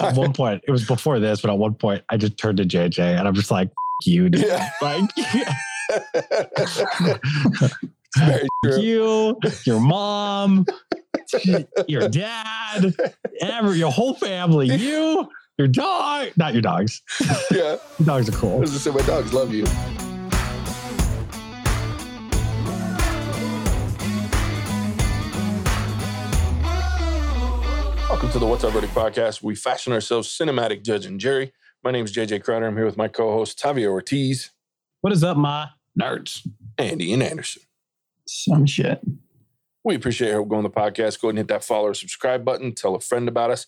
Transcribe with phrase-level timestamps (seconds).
[0.00, 2.64] at one point, it was before this, but at one point, I just turned to
[2.64, 3.70] JJ and I'm just like,
[4.04, 4.46] you, dude.
[4.46, 4.70] Yeah.
[4.82, 5.10] Like,
[8.78, 10.64] you, your mom,
[11.86, 12.94] your dad,
[13.40, 15.28] every, your whole family, you,
[15.58, 17.02] your dog, not your dogs.
[17.50, 17.76] Yeah.
[18.02, 18.66] Dogs are I cool.
[18.66, 19.66] say my dogs love you.
[28.32, 29.42] To the What's Up Verdict podcast.
[29.42, 31.52] We fashion ourselves cinematic judge and jury.
[31.84, 32.66] My name is JJ Crowder.
[32.66, 34.52] I'm here with my co-host Tavio Ortiz
[35.02, 35.68] What is up, my
[36.00, 36.48] nerds?
[36.78, 37.60] Andy and Anderson.
[38.26, 39.02] Some shit.
[39.84, 41.20] We appreciate your help going on the podcast.
[41.20, 42.74] Go ahead and hit that follow or subscribe button.
[42.74, 43.66] Tell a friend about us.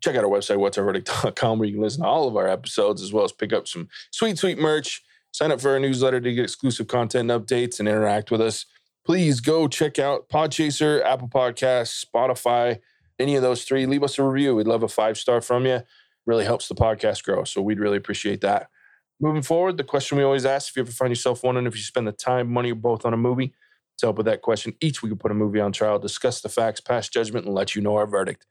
[0.00, 3.12] Check out our website, whatsoververdict.com, where you can listen to all of our episodes as
[3.12, 5.02] well as pick up some sweet, sweet merch.
[5.32, 8.64] Sign up for our newsletter to get exclusive content and updates and interact with us.
[9.04, 12.78] Please go check out Podchaser, Apple Podcasts, Spotify,
[13.18, 13.86] any of those three.
[13.86, 14.54] Leave us a review.
[14.54, 15.82] We'd love a five star from you.
[16.26, 17.44] Really helps the podcast grow.
[17.44, 18.68] So we'd really appreciate that.
[19.20, 21.82] Moving forward, the question we always ask if you ever find yourself wondering if you
[21.82, 23.54] spend the time, money, or both on a movie,
[23.98, 26.50] to help with that question, each week we put a movie on trial, discuss the
[26.50, 28.46] facts, pass judgment, and let you know our verdict.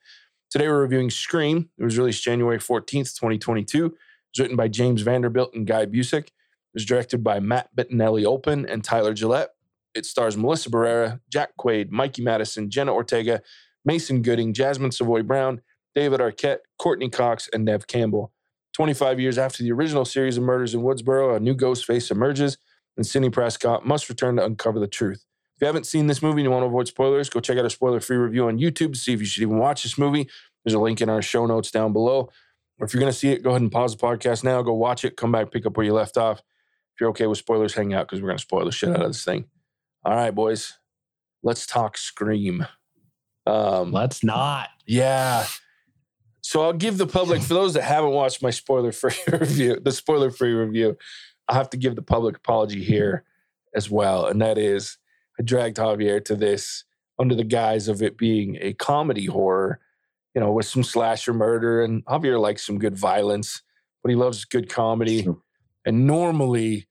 [0.49, 1.69] Today we're reviewing Scream.
[1.77, 3.85] It was released January 14th, 2022.
[3.85, 3.97] It was
[4.39, 6.27] written by James Vanderbilt and Guy Busick.
[6.27, 6.33] It
[6.73, 9.49] was directed by Matt Bettinelli Olpin and Tyler Gillette.
[9.93, 13.41] It stars Melissa Barrera, Jack Quaid, Mikey Madison, Jenna Ortega,
[13.85, 15.61] Mason Gooding, Jasmine Savoy Brown,
[15.93, 18.33] David Arquette, Courteney Cox, and Neve Campbell.
[18.73, 22.57] 25 years after the original series of murders in Woodsboro, a new ghost face emerges,
[22.97, 25.23] and Sidney Prescott must return to uncover the truth.
[25.55, 27.63] If you haven't seen this movie and you want to avoid spoilers, go check out
[27.63, 30.29] our spoiler free review on YouTube to see if you should even watch this movie.
[30.65, 32.29] There's a link in our show notes down below.
[32.77, 34.73] Or if you're going to see it, go ahead and pause the podcast now, go
[34.73, 36.39] watch it, come back, pick up where you left off.
[36.39, 39.01] If you're okay with spoilers, hang out because we're going to spoil the shit out
[39.01, 39.45] of this thing.
[40.03, 40.73] All right, boys,
[41.41, 42.65] let's talk Scream.
[43.45, 44.69] Um, Let's not.
[44.85, 45.45] yeah.
[46.41, 49.91] So I'll give the public, for those that haven't watched my spoiler free review, the
[49.91, 50.95] spoiler free review,
[51.47, 53.23] I have to give the public apology here
[53.75, 54.27] as well.
[54.27, 54.97] And that is,
[55.39, 56.83] I dragged Javier to this
[57.19, 59.79] under the guise of it being a comedy horror,
[60.35, 61.83] you know, with some slasher murder.
[61.83, 63.63] And Javier likes some good violence,
[64.03, 65.23] but he loves good comedy.
[65.23, 65.39] Sure.
[65.83, 66.87] And normally,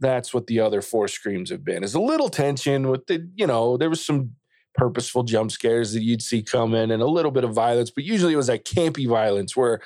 [0.00, 3.46] that's what the other four screams have been is a little tension with the, you
[3.46, 4.32] know, there was some
[4.76, 8.32] purposeful jump scares that you'd see coming and a little bit of violence, but usually
[8.32, 9.80] it was that campy violence where,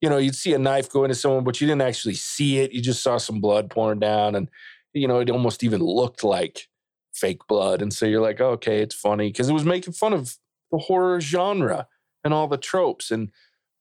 [0.00, 2.72] you know, you'd see a knife go into someone, but you didn't actually see it.
[2.72, 4.48] You just saw some blood pouring down and,
[4.92, 6.68] you know, it almost even looked like
[7.12, 7.82] fake blood.
[7.82, 10.36] And so you're like, oh, okay, it's funny because it was making fun of
[10.70, 11.86] the horror genre
[12.24, 13.10] and all the tropes.
[13.10, 13.30] And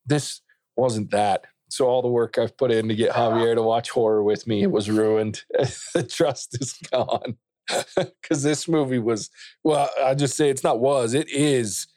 [0.05, 0.41] this
[0.75, 1.45] wasn't that.
[1.69, 4.63] So all the work I've put in to get Javier to watch horror with me,
[4.63, 5.43] it was ruined.
[5.93, 7.38] the trust is gone.
[8.22, 9.30] Because this movie was,
[9.63, 11.88] well, I just say it's not was, it is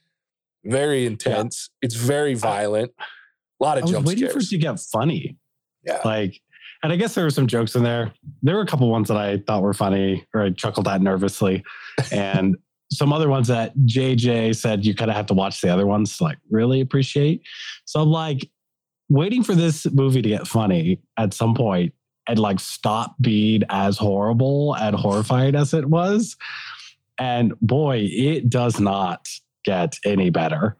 [0.65, 1.71] very intense.
[1.83, 2.93] It's very violent.
[2.99, 5.37] A lot I of was jump waiting for it to get funny.
[5.85, 6.01] Yeah.
[6.05, 6.41] Like,
[6.83, 8.13] and I guess there were some jokes in there.
[8.43, 11.65] There were a couple ones that I thought were funny or I chuckled at nervously.
[12.11, 12.57] And
[12.91, 16.17] some other ones that JJ said you kind of have to watch the other ones
[16.19, 17.43] to like really appreciate.
[17.85, 18.51] So I'm like
[19.09, 21.95] waiting for this movie to get funny at some point
[22.29, 26.37] and like stop being as horrible and horrifying as it was.
[27.19, 29.29] And boy, it does not
[29.65, 30.77] get any better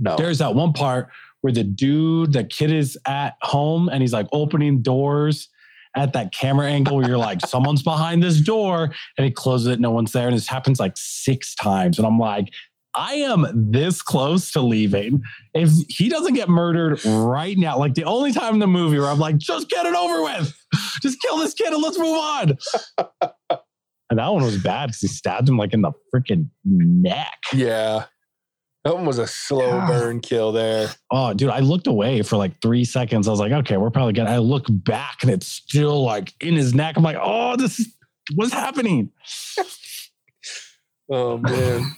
[0.00, 0.16] no.
[0.16, 1.08] there's that one part
[1.42, 5.48] where the dude, the kid is at home and he's like opening doors
[5.96, 9.80] at that camera angle where you're like, someone's behind this door, and he closes it,
[9.80, 10.28] no one's there.
[10.28, 11.98] And this happens like six times.
[11.98, 12.52] And I'm like,
[12.94, 15.22] I am this close to leaving.
[15.54, 19.08] If he doesn't get murdered right now, like the only time in the movie where
[19.08, 20.52] I'm like, just get it over with,
[21.02, 22.58] just kill this kid and let's move on.
[24.10, 27.38] and that one was bad because he stabbed him like in the freaking neck.
[27.52, 28.06] Yeah.
[28.84, 29.86] That one was a slow Yeah.
[29.86, 30.88] burn kill there.
[31.10, 33.28] Oh, dude, I looked away for like three seconds.
[33.28, 34.30] I was like, okay, we're probably gonna.
[34.30, 36.96] I look back and it's still like in his neck.
[36.96, 37.94] I'm like, oh, this is
[38.34, 39.10] what's happening.
[41.12, 41.90] Oh, man.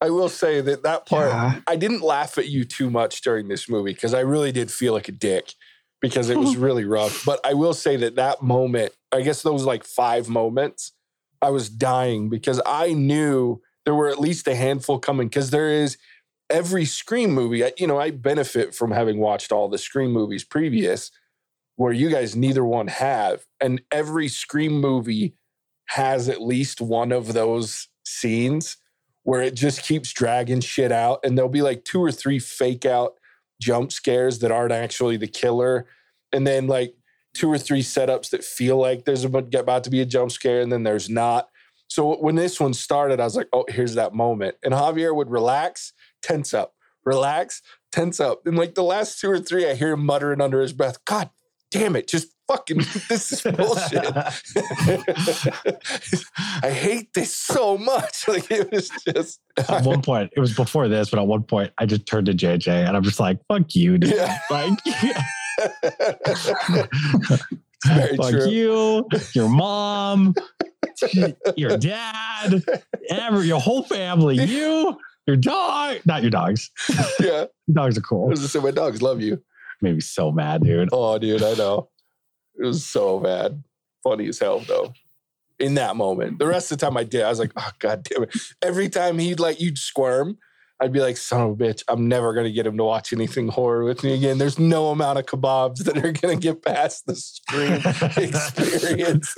[0.00, 1.60] I will say that that part, Yeah.
[1.66, 4.92] I didn't laugh at you too much during this movie because I really did feel
[4.92, 5.54] like a dick
[6.00, 7.24] because it was really rough.
[7.24, 10.92] But I will say that that moment, I guess those like five moments,
[11.40, 15.70] I was dying because I knew there were at least a handful coming because there
[15.70, 15.96] is
[16.50, 17.64] every Scream movie.
[17.64, 21.10] I, you know, I benefit from having watched all the Scream movies previous
[21.76, 23.44] where you guys neither one have.
[23.60, 25.34] And every Scream movie
[25.86, 28.76] has at least one of those scenes
[29.26, 32.86] where it just keeps dragging shit out and there'll be like two or three fake
[32.86, 33.14] out
[33.60, 35.86] jump scares that aren't actually the killer
[36.32, 36.94] and then like
[37.34, 40.72] two or three setups that feel like there's about to be a jump scare and
[40.72, 41.48] then there's not
[41.88, 45.30] so when this one started i was like oh here's that moment and javier would
[45.30, 46.74] relax tense up
[47.06, 47.62] relax
[47.96, 48.46] tense up.
[48.46, 51.30] And like the last two or three, I hear him muttering under his breath, God
[51.70, 52.78] damn it, just fucking,
[53.08, 54.06] this is bullshit.
[56.62, 58.24] I hate this so much.
[58.36, 59.40] Like it was just.
[59.56, 62.32] at one point, it was before this, but at one point, I just turned to
[62.32, 64.14] JJ and I'm just like, "Fuck you, dude!
[64.14, 64.38] Yeah.
[64.50, 64.78] Like,
[67.86, 68.48] Very fuck true.
[68.48, 70.34] you, your mom,
[71.56, 72.64] your dad,
[73.10, 76.70] every your whole family, you, your dog, not your dogs.
[77.20, 77.44] Yeah.
[77.72, 78.26] Dogs are cool.
[78.26, 79.42] I was just saying, my dogs love you.
[79.82, 80.88] Made me so mad, dude.
[80.92, 81.88] Oh, dude, I know.
[82.58, 83.62] It was so bad.
[84.02, 84.92] Funny as hell, though.
[85.58, 86.38] In that moment.
[86.38, 88.36] The rest of the time I did, I was like, oh, God damn it.
[88.62, 90.36] Every time he'd like, you'd squirm,
[90.80, 93.12] I'd be like, son of a bitch, I'm never going to get him to watch
[93.14, 94.36] anything horror with me again.
[94.36, 97.72] There's no amount of kebabs that are going to get past the screen
[98.28, 99.34] experience.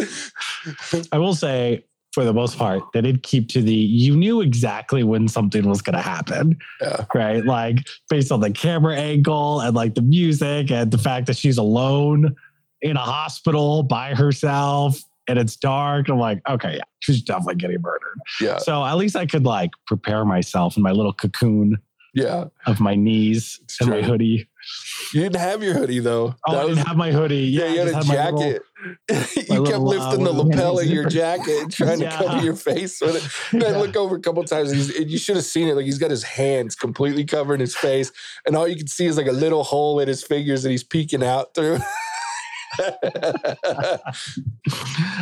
[1.12, 5.04] I will say, for the most part, they did keep to the you knew exactly
[5.04, 7.04] when something was going to happen, Yeah.
[7.14, 7.44] right?
[7.44, 11.58] Like based on the camera angle and like the music and the fact that she's
[11.58, 12.34] alone
[12.82, 16.08] in a hospital by herself and it's dark.
[16.08, 18.18] I'm like, okay, yeah, she's definitely getting murdered.
[18.40, 18.58] Yeah.
[18.58, 21.76] So at least I could like prepare myself in my little cocoon
[22.14, 22.46] Yeah.
[22.66, 24.48] of my knees It's and my hoodie.
[25.14, 26.34] You didn't have your hoodie, though.
[26.46, 27.36] Oh, That I was- didn't have my hoodie.
[27.46, 28.62] yeah, Yeah, you had a just my little- jacket.
[29.10, 30.56] you kept uh, lifting the what is it?
[30.56, 33.52] lapel of your jacket and trying to cover your face with it.
[33.52, 34.70] And I look over a couple times.
[34.70, 35.74] And you should have seen it.
[35.74, 38.12] Like he's got his hands completely covering his face,
[38.46, 40.84] and all you can see is like a little hole in his fingers that he's
[40.84, 41.78] peeking out through.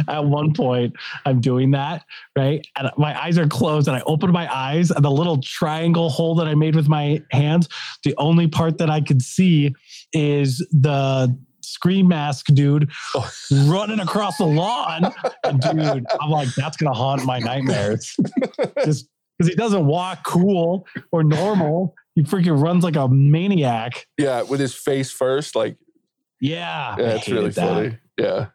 [0.08, 0.94] at one point
[1.24, 2.04] i'm doing that
[2.36, 6.08] right and my eyes are closed and i open my eyes and the little triangle
[6.10, 7.68] hole that i made with my hands
[8.04, 9.74] the only part that i could see
[10.12, 13.30] is the scream mask dude Oh.
[13.66, 15.12] running across the lawn
[15.44, 18.16] and dude i'm like that's gonna haunt my nightmares
[18.84, 19.08] just
[19.38, 24.58] because he doesn't walk cool or normal he freaking runs like a maniac yeah, with
[24.58, 25.54] his face first.
[25.54, 25.76] Like,
[26.40, 27.54] yeah yeah, it's really that.
[27.54, 27.98] funny.
[28.18, 28.46] Yeah.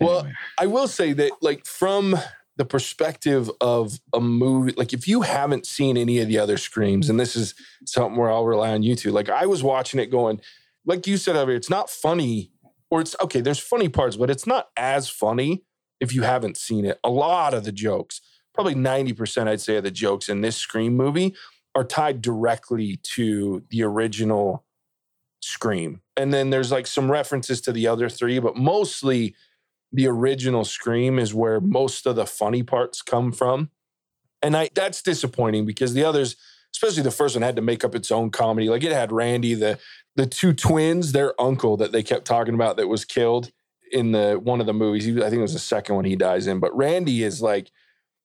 [0.00, 0.34] Well, Anyway.
[0.58, 2.16] I will say that, like, from
[2.56, 7.10] the perspective of a movie, like, if you haven't seen any of the other screams,
[7.10, 7.54] and this is
[7.84, 10.40] something where I'll rely on you two, like, I was watching it going,
[10.86, 12.50] like you said earlier, it's not funny,
[12.90, 15.64] or it's okay, there's funny parts, but it's not as funny
[16.00, 16.98] if you haven't seen it.
[17.04, 18.22] A lot of the jokes,
[18.54, 21.34] probably 90%, I'd say, of the jokes in this Scream movie
[21.74, 24.64] are tied directly to the original
[25.42, 26.00] Scream.
[26.20, 29.34] And then there's like some references to the other three, but mostly
[29.90, 33.70] the original Scream is where most of the funny parts come from.
[34.42, 36.36] And I that's disappointing because the others,
[36.74, 38.68] especially the first one, had to make up its own comedy.
[38.68, 39.78] Like it had Randy, the
[40.14, 43.50] the two twins, their uncle that they kept talking about that was killed
[43.90, 45.08] in the one of the movies.
[45.08, 46.60] I think it was the second one he dies in.
[46.60, 47.70] But Randy is like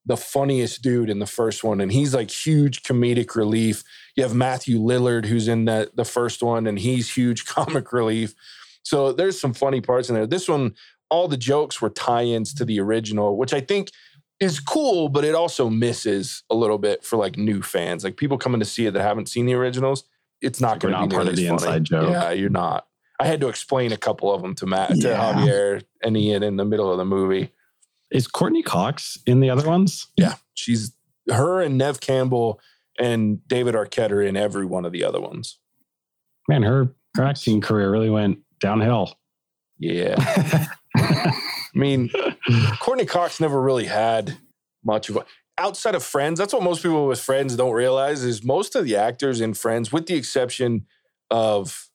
[0.06, 3.84] the funniest dude in the first one, and he's like huge comedic relief.
[4.16, 8.34] You have Matthew Lillard who's in the the first one, and he's huge comic relief.
[8.84, 10.28] So there's some funny parts in there.
[10.28, 10.76] This one,
[11.10, 13.90] all the jokes were tie-ins to the original, which I think
[14.40, 18.38] is cool, but it also misses a little bit for like new fans, like people
[18.38, 20.04] coming to see it that haven't seen the originals.
[20.42, 21.54] It's not going to be part of the funny.
[21.54, 22.10] inside joke.
[22.12, 22.86] Yeah, you're not.
[23.20, 25.34] I had to explain a couple of them to Matt, to Yeah.
[25.34, 27.52] Javier, and Ian in the middle of the movie.
[28.12, 30.92] is courteney cox in the other ones Yeah, she's
[31.32, 32.60] her and Neve Campbell
[33.00, 35.60] and David Arquette are in every one of the other ones.
[36.48, 39.18] man, her, her acting career really went downhill.
[39.78, 40.16] Yeah,
[40.98, 41.34] I
[41.74, 42.10] mean,
[42.80, 44.38] Courteney Cox never really had
[44.84, 45.26] much of a
[45.58, 46.40] outside of Friends.
[46.40, 49.92] That's what most people with Friends don't realize is most of the actors in Friends,
[49.92, 50.86] with the exception
[51.32, 51.90] of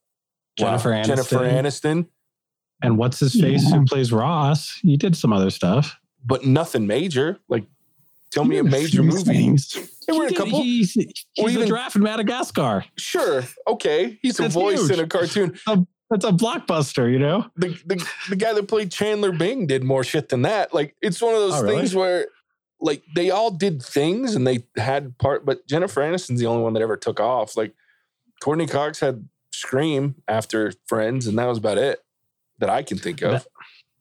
[0.58, 1.62] Jennifer wow, Jennifer Aniston.
[1.62, 2.06] Aniston,
[2.82, 3.78] and what's his face Yeah.
[3.78, 4.78] who plays Ross?
[4.82, 5.98] He did some other stuff.
[6.24, 7.38] but nothing major.
[7.48, 7.64] Like,
[8.30, 9.22] tell me a major movie.
[9.24, 9.76] things.
[10.06, 10.62] There were He a couple.
[10.62, 12.84] He's, he's Or even, a giraffe in Madagascar.
[12.96, 14.90] Sure, okay, he's a That's voice huge.
[14.98, 15.58] in a cartoon.
[16.10, 17.46] That's a blockbuster, you know.
[17.56, 20.74] the, the the guy that played Chandler Bing did more shit than that.
[20.74, 21.76] Like it's one of those Oh, really?
[21.76, 22.26] things where
[22.80, 26.72] like they all did things and they had part, but Jennifer Aniston's the only one
[26.72, 27.56] that ever took off.
[27.56, 27.74] Like
[28.42, 32.00] Courteney Cox had Scream after Friends, and that was about it
[32.58, 33.46] that I can think of.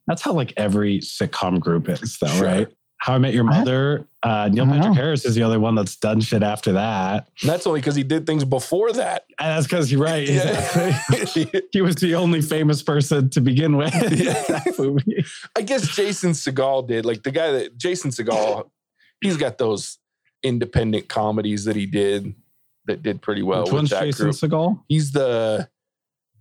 [0.08, 2.46] That's how like every sitcom group is, though, Sure.
[2.46, 2.68] right?
[3.00, 4.06] How I Met Your Mother.
[4.22, 4.94] Uh, Neil Patrick know.
[4.94, 8.28] Harris is the only one that's done shit after that, that's only because he did
[8.28, 9.24] things before that.
[9.40, 10.28] and that's because you're right.
[10.28, 11.48] exactly.
[11.54, 11.62] Yeah.
[11.72, 13.94] he was the only famous person to begin with.
[14.12, 14.62] Yeah.
[15.56, 17.06] I guess Jason Segel did.
[17.06, 18.70] Like the guy that Jason Segel,
[19.22, 19.98] he's got those
[20.44, 22.34] independent comedies that he did
[22.86, 24.36] that did pretty well Which with one's that Jason group.
[24.36, 24.82] Segel?
[24.90, 25.70] He's the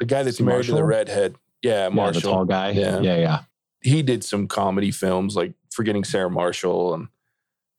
[0.00, 1.36] the guy that's Is he married to the redhead.
[1.62, 2.32] Yeah, Yeah, the Marshall.
[2.32, 2.70] tall guy.
[2.70, 3.00] Yeah.
[3.00, 3.40] yeah, yeah.
[3.80, 7.06] he did some comedy films like Forgetting Sarah Marshall, and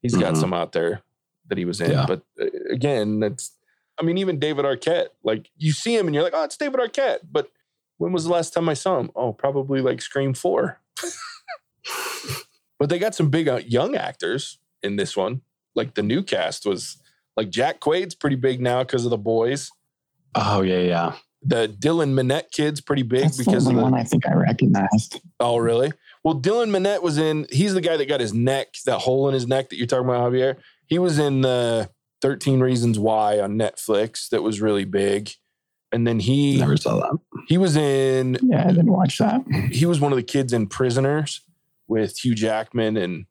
[0.01, 0.37] he's got Mhm.
[0.37, 1.01] some out there
[1.49, 1.91] that he was in.
[1.91, 2.05] Yeah.
[2.07, 3.51] But uh, again, that's
[3.99, 6.79] I mean, even David Arquette, like you see him and you're like, oh, it's David
[6.79, 7.17] Arquette.
[7.29, 7.51] But
[7.97, 9.11] when was the last time I saw him?
[9.17, 10.79] Oh, probably like Scream 4.
[12.79, 15.41] but they got some big uh, young actors in this one.
[15.75, 17.01] Like the new cast was
[17.35, 19.71] like Jack Quaid's pretty big now because of the boys.
[20.35, 21.13] Oh yeah, yeah.
[21.41, 23.81] The Dylan Minnette kid's pretty big That's the because of the.
[23.81, 25.19] one I think I recognized.
[25.39, 25.91] Oh, really?
[26.23, 27.47] Well, Dylan Minnette was in.
[27.49, 30.05] He's the guy that got his neck, that hole in his neck that you're talking
[30.09, 30.57] about, Javier.
[30.87, 31.89] He was in the
[32.21, 34.29] 13 Reasons Why on Netflix.
[34.29, 35.31] That was really big.
[35.91, 37.17] And then he Never saw that.
[37.47, 39.41] he was in Yeah, I didn't watch that.
[39.71, 41.41] he was one of the kids in Prisoners
[41.87, 43.25] with Hugh Jackman and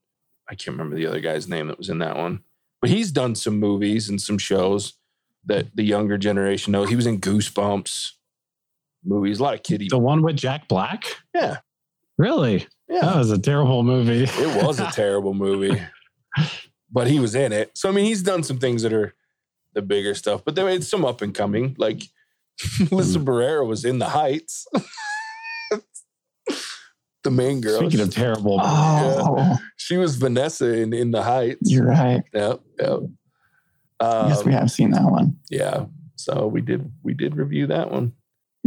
[0.50, 2.40] I can't remember the other guy's name that was in that one.
[2.80, 4.94] But he's done some movies and some shows
[5.44, 6.88] that the younger generation knows.
[6.88, 8.12] He was in Goosebumps
[9.04, 9.88] movies, a lot of kiddie.
[9.88, 11.04] The one with Jack Black.
[11.34, 11.58] Yeah,
[12.16, 12.66] Really?
[12.88, 13.00] Yeah.
[13.00, 14.24] That was a terrible movie.
[14.42, 15.80] It was a terrible movie,
[16.90, 17.70] but he was in it.
[17.76, 19.14] So I mean, he's done some things that are
[19.74, 21.74] the bigger stuff, but there is some up and coming.
[21.78, 22.02] Like
[22.90, 24.66] Melissa Barrera was in The Heights,
[27.24, 27.80] the main girl.
[27.80, 31.70] Speaking of terrible, Oh, she was Vanessa in In the Heights.
[31.70, 32.22] you're right.
[32.32, 33.00] Yep, yep.
[34.00, 35.38] Um, yes, we have seen that one.
[35.50, 35.86] yeah.
[36.16, 38.12] So we did we did review that one.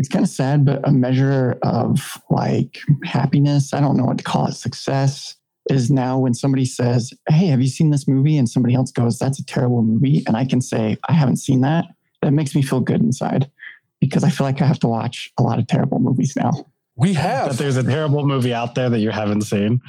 [0.02, 4.24] It's kind of sad, but a measure of like happiness, I don't know what to
[4.24, 5.36] call it, success
[5.70, 8.36] is now when somebody says, Hey, have you seen this movie?
[8.36, 10.24] And somebody else goes, That's a terrible movie.
[10.26, 11.86] And I can say, I haven't seen that.
[12.24, 13.52] That makes me feel good inside
[14.00, 16.52] because I feel like I have to watch a lot of terrible movies now.
[16.96, 17.58] We that have.
[17.60, 19.82] there's a terrible movie out there that you haven't seen.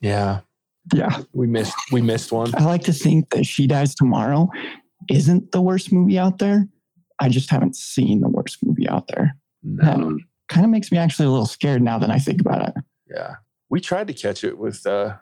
[0.00, 0.40] Yeah.
[0.92, 1.22] Yeah.
[1.32, 2.52] We missed we missed one.
[2.56, 4.48] I like to think that She Dies Tomorrow
[5.08, 6.66] isn't the worst movie out there.
[7.20, 9.36] I just haven't seen the worst movie out there.
[9.62, 10.18] No.
[10.48, 12.74] Kind of makes me actually a little scared now that I think about it.
[13.10, 13.36] Yeah.
[13.70, 15.14] We tried to catch it with uh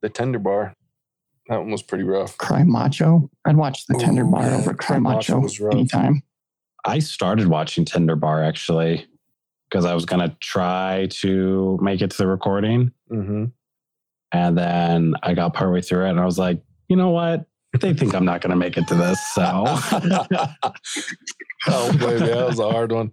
[0.00, 0.74] the tender bar.
[1.48, 2.36] That one was pretty rough.
[2.38, 3.30] Cry Macho.
[3.46, 6.22] I'd watch The Tender Bar yeah, over Cry Cry Macho Macho anytime.
[6.84, 9.06] I started watching Tender Bar actually
[9.68, 13.44] because I was gonna try to make it to the recording, Mm-hmm.
[14.32, 17.46] and then I got partway through it, and I was like, you know what?
[17.80, 19.42] They think I'm not gonna make it to this, so
[21.66, 23.12] oh baby, that was a hard one.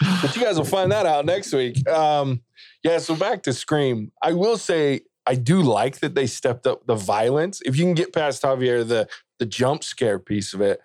[0.00, 1.88] But you guys will find that out next week.
[1.88, 2.42] Um,
[2.82, 4.12] yeah, so back to Scream.
[4.22, 7.60] I will say I do like that they stepped up the violence.
[7.64, 10.80] If you can get past Javier, the the jump scare piece of it,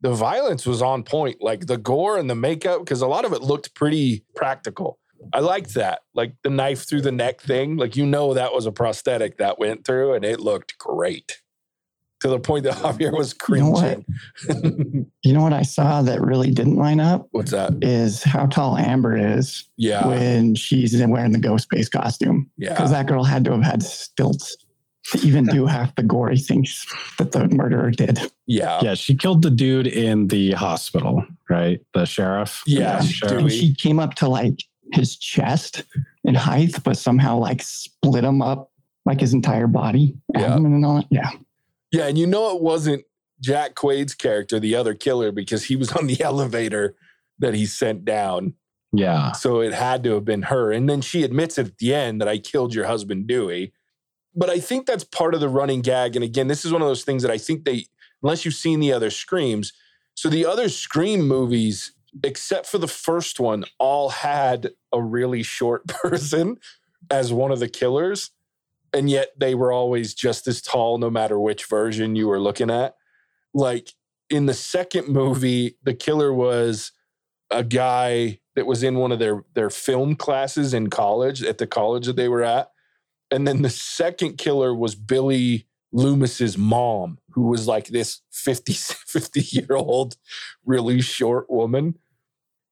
[0.00, 1.38] the violence was on point.
[1.40, 4.98] Like the gore and the makeup, because a lot of it looked pretty practical.
[5.32, 6.00] I liked that.
[6.14, 7.76] Like the knife through the neck thing.
[7.76, 11.40] Like you know that was a prosthetic that went through and it looked great.
[12.20, 14.02] To the point that Javier was You know what?
[14.46, 15.10] cringing.
[15.24, 17.74] You know what I saw that really didn't line up What's that?
[17.82, 20.06] is how tall Amber is Yeah.
[20.06, 22.50] when she's wearing the ghost face costume.
[22.56, 22.70] Yeah.
[22.70, 24.56] Because that girl had to have had stilts
[25.12, 26.84] to even do half the gory things
[27.18, 28.18] that the murderer did.
[28.46, 28.80] Yeah.
[28.82, 31.80] yeah, she killed the dude in the hospital, right?
[31.94, 32.62] The sheriff.
[32.66, 33.38] Yeah, The she sheriff.
[33.42, 35.84] And she came up to like his chest
[36.24, 38.70] in height, but somehow like split him up
[39.06, 40.46] like his entire body, Yeah.
[40.54, 41.06] abdomen and all that.
[41.10, 41.30] Yeah.
[41.92, 42.06] Yeah.
[42.06, 43.04] And you know, it wasn't
[43.40, 46.96] Jack Quaid's character, the other killer, because he was on the elevator
[47.38, 48.54] that he sent down.
[48.90, 50.72] Yeah, So it had to have been her.
[50.72, 53.74] And then she admits at the end that I killed your husband, Dewey.
[54.34, 56.16] But I think that's part of the running gag.
[56.16, 57.84] And again, this is one of those things that I think they,
[58.22, 59.74] unless you've seen the other Screams,
[60.14, 61.92] so the other Scream movies,
[62.24, 66.56] except for the first one, all had a really short person
[67.10, 68.30] as one of the killers.
[68.98, 72.70] And yet they were always just as tall, no matter which version you were looking
[72.70, 72.96] at.
[73.54, 73.92] Like
[74.28, 76.92] in the second movie, the killer was
[77.50, 81.66] a guy that was in one of their their film classes in college at the
[81.66, 82.70] college that they were at
[83.30, 88.72] and then the second killer was billy loomis's mom who was like this 50
[89.06, 90.16] 50 year old
[90.64, 91.96] really short woman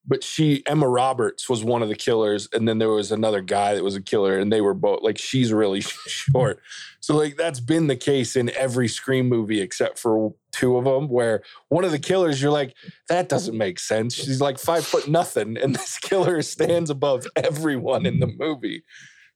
[0.06, 3.74] but she emma roberts was one of the killers and then there was another guy
[3.74, 6.60] that was a killer and they were both like she's really short
[7.00, 11.08] so like that's been the case in every scream movie except for two of them
[11.08, 12.74] where one of the killers you're like
[13.08, 14.14] that doesn't make sense.
[14.14, 18.82] She's like five foot nothing, and this killer stands above everyone in the movie.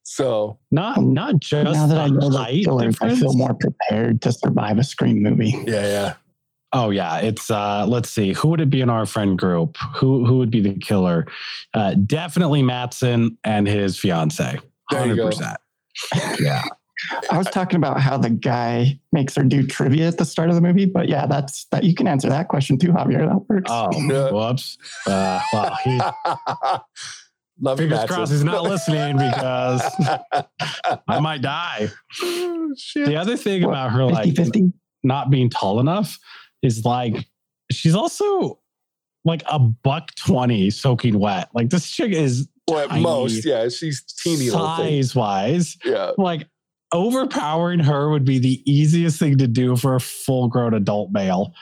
[0.02, 2.66] So not not just now that I know the height
[3.00, 5.54] I feel more prepared to survive a Scream movie.
[5.66, 6.14] yeah, yeah.
[6.72, 8.32] Oh yeah, it's uh let's see.
[8.32, 9.76] Who would it be in our friend group?
[9.96, 11.26] Who who would be the killer?
[11.74, 14.58] Uh definitely Matson and his fiance.
[14.90, 15.28] There you go.
[15.30, 15.56] 100%.
[16.40, 16.62] Yeah.
[17.30, 20.54] I was talking about how the guy makes her do trivia at the start of
[20.54, 21.82] the movie, but yeah, that's that.
[21.82, 23.26] You can answer that question too, Javier.
[23.26, 23.70] That works.
[23.72, 24.30] Oh, Yeah.
[24.32, 24.78] whoops.
[25.06, 25.98] Uh well, he
[27.62, 28.14] Love fingers Matson.
[28.16, 29.82] crossed he's not listening because
[31.08, 31.88] I might die.
[32.22, 33.06] Oh, shit.
[33.06, 34.72] The other thing What, about her like 50 50.
[35.02, 36.18] not being tall enough
[36.62, 37.26] is like
[37.70, 38.58] she's also
[39.24, 41.48] like a buck 20 soaking wet.
[41.54, 45.02] Like this chick is Well, at tiny most, yeah, she's teeny little thing.
[45.02, 45.76] size wise.
[45.84, 46.46] Yeah, Like
[46.92, 51.52] overpowering her would be the easiest thing to do for a full grown adult male.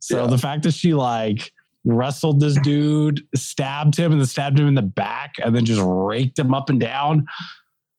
[0.00, 0.26] So Yeah.
[0.30, 1.52] the fact that she like
[1.84, 5.80] wrestled this dude, stabbed him, and then stabbed him in the back, and then just
[5.84, 7.26] raked him up and down.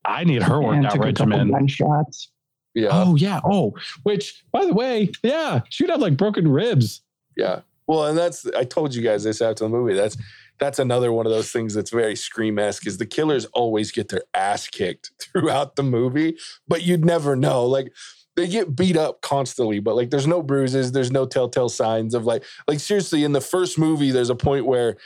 [0.05, 1.51] I need her and workout took a couple regimen.
[1.51, 2.31] gunshots.
[2.73, 3.39] Yeah, Oh yeah.
[3.43, 3.73] Oh,
[4.03, 7.01] which by the way, yeah, she'd have like broken ribs.
[7.35, 7.61] yeah.
[7.87, 9.95] Well, and that's I told you guys this after the movie.
[9.95, 10.15] That's
[10.59, 12.85] that's another one of those things that's very scream esque.
[12.85, 17.65] Is the killers always get their ass kicked throughout the movie, but you'd never know.
[17.65, 17.91] Like
[18.35, 22.25] they get beat up constantly, but like there's no bruises, there's no telltale signs of
[22.25, 23.23] like like seriously.
[23.23, 24.97] In the first movie, there's a point where,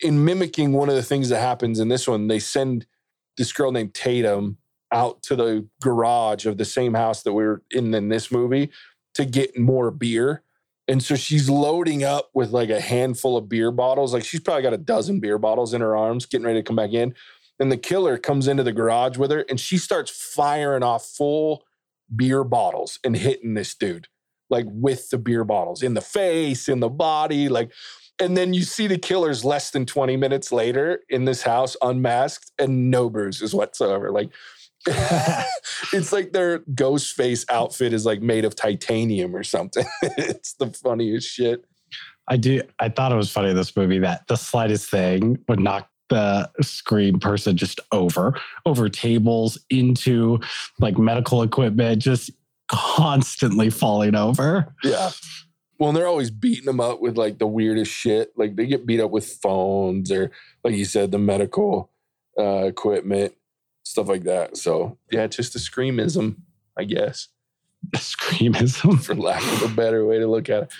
[0.00, 2.86] in mimicking one of the things that happens in this one, they send
[3.36, 4.56] this girl named Tatum
[4.92, 8.70] out to the garage of the same house that we were in in this movie
[9.14, 10.42] to get more beer.
[10.88, 14.12] And so she's loading up with like a handful of beer bottles.
[14.12, 16.76] Like she's probably got a dozen beer bottles in her arms, getting ready to come
[16.76, 17.14] back in.
[17.60, 21.64] And the killer comes into the garage with her and she starts firing off full
[22.14, 24.08] beer bottles and hitting this dude,
[24.48, 27.48] like with the beer bottles in the face, in the body.
[27.48, 27.70] Like,
[28.18, 32.50] and then you see the killers less than 20 minutes later in this house unmasked
[32.58, 34.10] and no bruises whatsoever.
[34.10, 34.30] Like,
[35.92, 39.84] it's like their ghost face outfit is like made of titanium or something.
[40.02, 41.64] it's the funniest shit.
[42.28, 42.62] I do.
[42.78, 46.50] I thought it was funny in this movie that the slightest thing would knock the
[46.60, 50.38] screen person just over, over tables, into
[50.78, 52.30] like medical equipment, just
[52.68, 54.74] constantly falling over.
[54.84, 55.10] Yeah.
[55.78, 58.32] Well, and they're always beating them up with like the weirdest shit.
[58.36, 60.30] Like they get beat up with phones or,
[60.62, 61.90] like you said, the medical
[62.38, 63.34] uh, equipment,
[63.90, 64.56] stuff like that.
[64.56, 66.36] So yeah, it's just a screamism,
[66.76, 67.28] I guess,
[67.96, 69.02] Screamism.
[69.02, 70.72] for lack of a better way to look at it.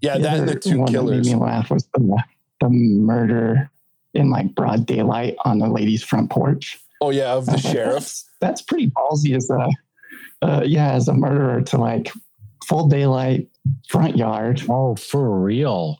[0.00, 1.26] Yeah, The that and the other two one that killers.
[1.26, 2.22] made me laugh was the,
[2.60, 3.70] the murder
[4.14, 6.78] in like broad daylight on the lady's front porch.
[7.00, 7.94] Oh yeah, of the was like, sheriff.
[7.94, 9.68] That's, that's pretty ballsy as a,
[10.42, 12.12] uh, yeah, as a murderer to like
[12.66, 13.48] full daylight
[13.88, 14.62] front yard.
[14.68, 15.98] Oh, for real.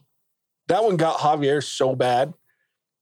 [0.69, 2.35] That one got Javier so bad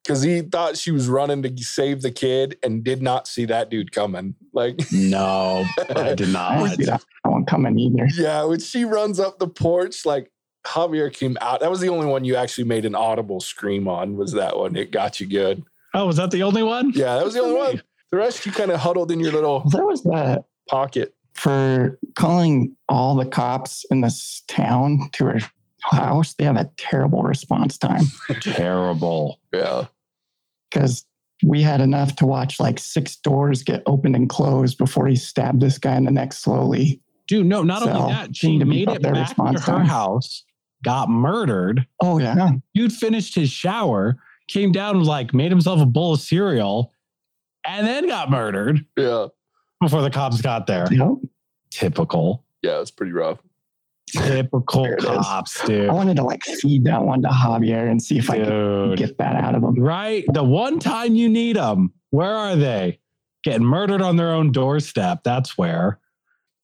[0.06, 3.70] because he thought she was running to save the kid and did not see that
[3.70, 4.34] dude coming.
[4.52, 6.58] Like, No, I did I not.
[6.58, 8.06] didn't see that one coming either.
[8.16, 10.30] yeah, when she runs up the porch, like
[10.66, 11.60] Javier came out.
[11.60, 14.16] That was the only one you actually made an audible scream on.
[14.16, 14.76] Was that one?
[14.76, 15.62] It got you good.
[15.94, 16.92] Oh, was that the only one?
[16.94, 17.82] Yeah, that was the only one.
[18.10, 21.14] The rest you kind of huddled in your little There was that pocket.
[21.34, 25.38] for calling all the cops in this town to her
[25.82, 26.34] house.
[26.34, 28.04] They have a terrible response time
[28.40, 29.38] Terrible.
[29.52, 29.86] Yeah,
[30.76, 31.04] because
[31.42, 35.60] we had enough to watch like six doors get opened and closed before he stabbed
[35.60, 37.00] this guy in the neck slowly.
[37.28, 39.86] Dude, no, not So, only that, she made it their back to her time.
[39.86, 40.44] house,
[40.84, 41.86] got murdered.
[42.02, 44.16] Oh yeah, Dude finished his shower,
[44.48, 46.92] came down, like, made himself a bowl of cereal,
[47.66, 49.26] and then got murdered yeah,
[49.80, 50.86] before the cops got there.
[50.90, 51.08] Yep.
[51.70, 52.44] Typical.
[52.62, 52.80] yeah.
[52.80, 53.38] It's pretty rough.
[54.08, 55.08] Typical There it is.
[55.08, 55.88] cops, dude.
[55.88, 59.18] I wanted to like feed that one to Javier and see if I could get
[59.18, 59.74] that out of him.
[59.74, 60.24] Right?
[60.32, 63.00] The one time you need them, where are they?
[63.42, 65.24] Getting murdered on their own doorstep.
[65.24, 65.98] That's where.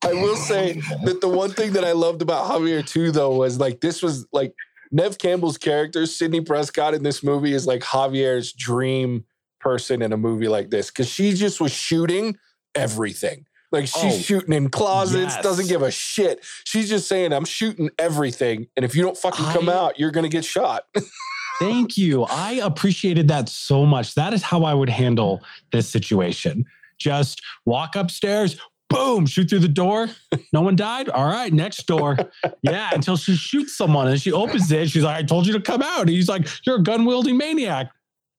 [0.05, 3.59] I will say that the one thing that I loved about Javier too, though, was
[3.61, 4.53] like this was like
[4.91, 9.25] Neve Campbell's character, Sidney Prescott in this movie is like Javier's dream
[9.61, 12.37] person in a movie like this because she just was shooting
[12.75, 13.47] everything.
[13.73, 15.43] Like she's Oh, shooting in closets, yes.
[15.43, 16.45] doesn't give a shit.
[16.65, 18.67] She's just saying, I'm shooting everything.
[18.77, 20.85] And if you don't fucking come I- out, you're going to get shot.
[21.59, 22.25] Thank you.
[22.25, 24.15] I appreciated that so much.
[24.15, 26.65] That is how I would handle this situation.
[26.99, 28.57] Just walk upstairs,
[28.91, 30.09] boom, shoot through the door.
[30.53, 31.09] No one died.
[31.09, 32.17] All right, next door.
[32.63, 34.91] Yeah, until she shoots someone and she opens it.
[34.91, 36.01] She's like, I told you to come out.
[36.03, 37.91] And he's like, You're a gun wielding maniac.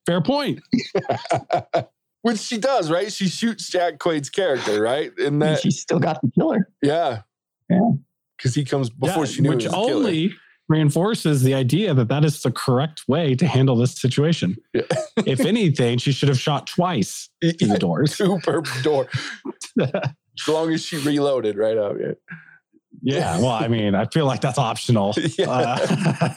[0.06, 0.60] Fair point.
[2.24, 3.12] Which she does, right?
[3.14, 5.12] She shoots Jack Quaid's character, right?
[5.18, 6.68] And And that, she still got the killer.
[6.82, 7.22] yeah.
[7.70, 7.92] Yeah.
[8.38, 9.94] Because he comes before Yeah, she knew which he was a killer.
[9.96, 10.34] only
[10.70, 14.56] reinforces the idea that that is the correct way to handle this situation.
[14.74, 14.82] Yeah.
[15.26, 18.16] if anything, she should have shot twice through the doors.
[18.16, 19.08] super door.
[19.80, 21.98] as long as she reloaded right out.
[22.00, 22.14] Yeah.
[23.02, 25.14] Yeah, well, I mean, I feel like that's optional.
[25.38, 25.50] Yeah.
[25.50, 26.34] Uh,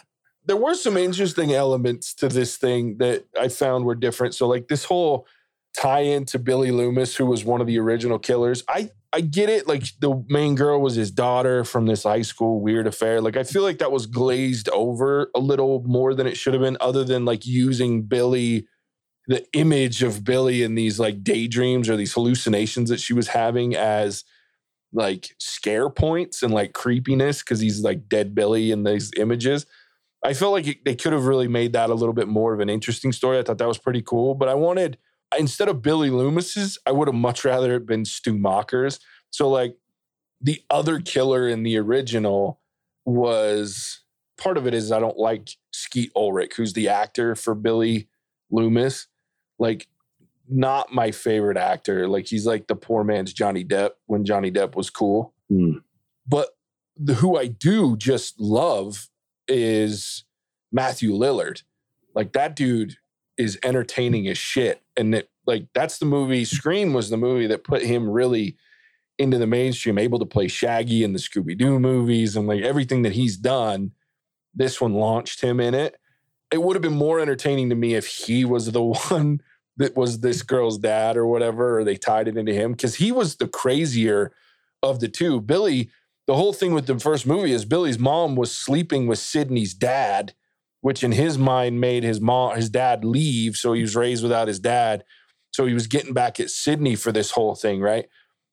[0.46, 4.34] there were some interesting elements to this thing that I found were different.
[4.34, 5.26] So, like this whole
[5.76, 8.64] tie in to Billy Loomis, who was one of the original killers.
[8.68, 9.66] I I get it.
[9.66, 13.20] Like the main girl was his daughter from this high school weird affair.
[13.20, 16.62] Like I feel like that was glazed over a little more than it should have
[16.62, 18.66] been, other than like using Billy,
[19.28, 23.74] the image of Billy in these like daydreams or these hallucinations that she was having
[23.74, 24.24] as
[24.92, 29.66] like scare points and like creepiness because he's like dead Billy in these images.
[30.24, 32.60] I felt like it, they could have really made that a little bit more of
[32.60, 33.38] an interesting story.
[33.38, 34.34] I thought that was pretty cool.
[34.34, 34.98] But I wanted,
[35.38, 39.00] instead of Billy Loomis's, I would have much rather it been Stu Macher's.
[39.30, 39.76] So, like,
[40.40, 42.60] the other killer in the original
[43.04, 44.00] was
[44.36, 48.08] part of it is I don't like Skeet Ulrich, who's the actor for Billy
[48.50, 49.06] Loomis.
[49.58, 49.88] Like,
[50.48, 52.06] not my favorite actor.
[52.06, 55.34] Like, he's like the poor man's Johnny Depp when Johnny Depp was cool.
[55.48, 55.78] Hmm.
[56.26, 56.50] But
[56.96, 59.08] the, who I do just love
[59.48, 60.24] is
[60.72, 61.62] Matthew Lillard.
[62.14, 62.96] Like, that dude
[63.38, 64.82] is entertaining as shit.
[64.96, 66.44] And that like, that's the movie.
[66.44, 68.56] Scream was the movie that put him really
[69.18, 73.02] into the mainstream, able to play Shaggy in the Scooby Doo movies and like everything
[73.02, 73.92] that he's done.
[74.54, 75.96] This one launched him in it.
[76.50, 79.40] It would have been more entertaining to me if he was the one
[79.76, 83.12] that was this girl's dad or whatever, or they tied it into him because he
[83.12, 84.32] was the crazier
[84.82, 85.40] of the two.
[85.40, 85.90] Billy,
[86.26, 90.34] the whole thing with the first movie is Billy's mom was sleeping with Sidney's dad,
[90.86, 93.56] which in his mind made his mom, his dad leave.
[93.56, 95.02] So he was raised without his dad.
[95.50, 98.06] So he was getting back at Sidney for this whole thing, right?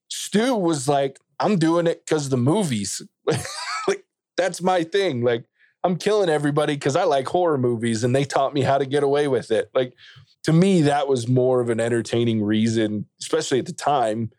[0.07, 3.03] Stu was like, I'm doing it because the movies.
[3.87, 4.03] like,
[4.35, 5.21] that's my thing.
[5.21, 5.45] Like,
[5.83, 9.03] I'm killing everybody because I like horror movies and they taught me how to get
[9.03, 9.69] away with it.
[9.75, 9.93] Like,
[10.45, 14.31] to me, that was more of an entertaining reason, especially at the time,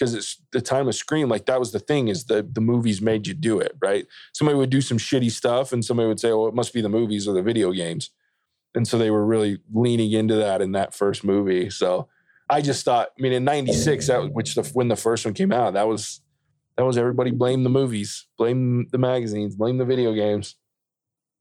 [0.00, 1.28] because it's the time of Scream.
[1.28, 4.06] Like, that was the thing is the, the movies made you do it, right?
[4.32, 6.88] Somebody would do some shitty stuff and somebody would say, oh, it must be the
[6.88, 8.08] movies or the video games.
[8.74, 11.68] And so they were really leaning into that in that first movie.
[11.68, 12.08] So,
[12.48, 15.52] I just thought, I mean, in '96, that which the, when the first one came
[15.52, 16.20] out, that was
[16.76, 20.56] that was everybody blame the movies, blame the magazines, blame the video games.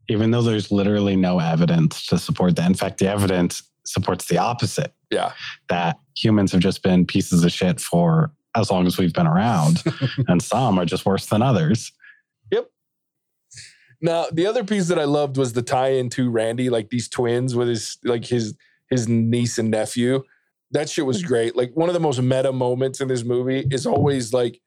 [0.08, 2.68] Even though there's literally no evidence to support that.
[2.68, 4.94] In fact, the evidence supports the opposite.
[5.10, 5.32] Yeah,
[5.70, 9.84] that humans have just been pieces of shit for as long as we've been around,
[10.28, 11.92] and some are just worse than others.
[12.52, 12.70] Yep.
[14.02, 17.56] Now, the other piece that I loved was the tie-in to Randy, like these twins
[17.56, 18.56] with his like his
[18.90, 20.24] his niece and nephew
[20.72, 21.56] that shit was great.
[21.56, 24.62] Like one of the most meta moments in this movie is always like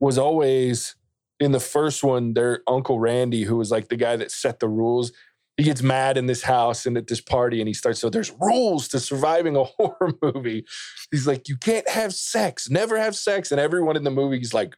[0.00, 0.96] was always
[1.40, 4.68] in the first one, their Uncle Randy, who was like the guy that set the
[4.68, 5.12] rules.
[5.56, 8.32] He gets mad in this house and at this party, and he starts, so there's
[8.40, 10.64] rules to surviving a horror movie.
[11.10, 13.52] He's like, you can't have sex, never have sex.
[13.52, 14.74] And everyone in the movie is like,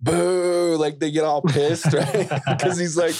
[0.00, 2.30] boo, like they get all pissed, right?
[2.46, 3.14] Because he's like,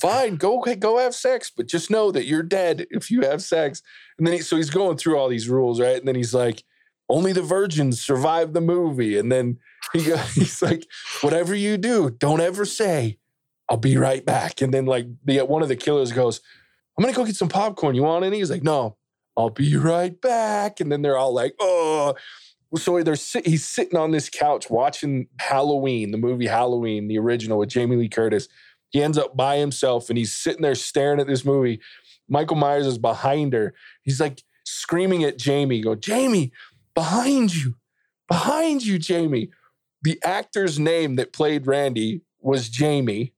[0.00, 3.82] fine, go go have sex, but just know that you're dead if you have sex.
[4.18, 5.96] And then he, so he's going through all these rules, right?
[5.96, 6.64] And then he's like,
[7.08, 9.18] only the virgins survive the movie.
[9.18, 9.58] And then
[9.92, 10.00] he
[10.34, 10.86] he's like,
[11.20, 13.18] whatever you do, don't ever say,
[13.68, 14.62] I'll be right back.
[14.62, 16.40] And then like the one of the killers goes,
[16.96, 17.94] I'm gonna go get some popcorn.
[17.94, 18.38] You want any?
[18.38, 18.96] He's like, no,
[19.36, 20.80] I'll be right back.
[20.80, 22.14] And then they're all like, oh.
[22.76, 27.68] So they're he's sitting on this couch watching Halloween, the movie Halloween, the original with
[27.68, 28.48] Jamie Lee Curtis.
[28.90, 31.80] He ends up by himself and he's sitting there staring at this movie.
[32.28, 33.74] Michael Myers is behind her.
[34.02, 36.52] He's like screaming at Jamie, go, Jamie,
[36.94, 37.76] behind you,
[38.28, 39.50] behind you, Jamie.
[40.02, 43.32] The actor's name that played Randy was Jamie.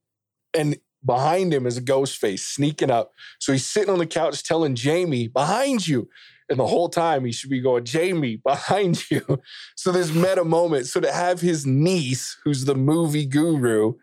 [0.58, 3.12] And behind him is a ghost face sneaking up.
[3.38, 6.08] So he's sitting on the couch telling Jamie, behind you.
[6.50, 9.40] And the whole time he should be going, Jamie, behind you.
[9.76, 10.86] So this meta moment.
[10.86, 13.94] So to have his niece, who's the movie guru,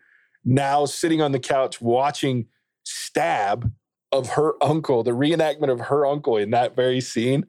[0.44, 2.46] now sitting on the couch watching
[2.84, 3.70] Stab
[4.12, 7.44] of her uncle, the reenactment of her uncle in that very scene,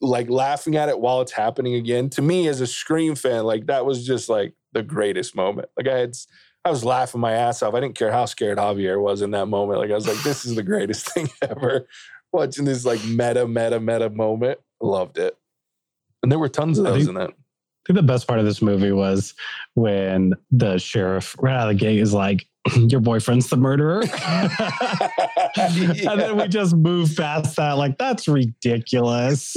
[0.00, 2.10] like laughing at it while it's happening again.
[2.10, 5.68] To me, as a Scream fan, like that was just like the greatest moment.
[5.76, 6.14] Like I had,
[6.64, 7.74] I was laughing my ass off.
[7.74, 9.80] I didn't care how scared Javier was in that moment.
[9.80, 11.86] Like I was like, this is the greatest thing ever.
[12.32, 14.58] Watching this like meta, meta, meta moment.
[14.80, 15.36] Loved it.
[16.22, 17.30] And there were tons of those think, in that.
[17.30, 19.34] I think the best part of this movie was
[19.74, 22.46] when the sheriff right out of the gate is like,
[22.76, 24.02] your boyfriend's the murderer.
[24.04, 25.08] yeah.
[25.56, 27.72] And then we just move past that.
[27.72, 29.54] Like, that's ridiculous.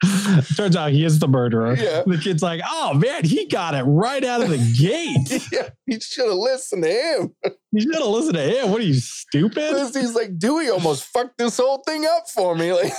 [0.56, 1.74] Turns out he is the murderer.
[1.76, 2.02] Yeah.
[2.06, 5.42] The kid's like, oh man, he got it right out of the gate.
[5.52, 7.34] yeah, he should have listened to him.
[7.70, 8.70] You should have listened to him.
[8.70, 9.76] What are you, stupid?
[9.94, 12.72] He's like, Dewey almost fucked this whole thing up for me.
[12.72, 12.90] Like,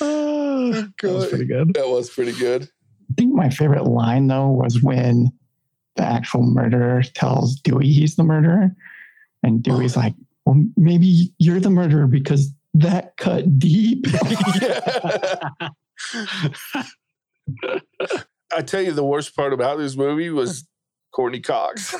[0.00, 1.74] oh, that was pretty good.
[1.74, 2.62] That was pretty good.
[2.62, 5.30] I think my favorite line though was when
[5.96, 8.74] the actual murderer tells Dewey he's the murderer.
[9.42, 10.14] And Dewey's like,
[10.46, 14.06] well, maybe you're the murderer because that cut deep.
[18.52, 20.66] I tell you, the worst part about this movie was
[21.12, 21.94] Courteney Cox.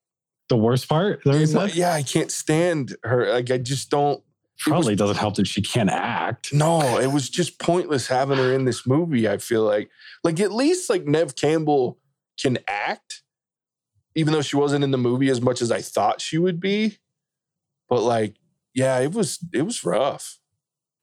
[0.48, 1.20] the worst part?
[1.24, 3.30] yeah, I can't stand her.
[3.32, 4.22] Like, I just don't.
[4.60, 6.52] Probably was, doesn't help that she can't act.
[6.52, 9.28] No, it was just pointless having her in this movie.
[9.28, 9.90] I feel like,
[10.22, 11.98] like at least like Neve Campbell
[12.38, 13.22] can act,
[14.14, 16.98] even though she wasn't in the movie as much as I thought she would be.
[17.88, 18.36] But like,
[18.74, 20.38] yeah, it was it was rough.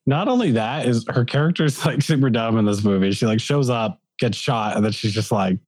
[0.06, 3.12] Not only that is her character is like super dumb in this movie.
[3.12, 5.60] She like shows up, gets shot, and then she's just like